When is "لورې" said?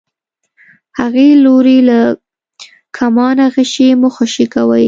1.43-1.77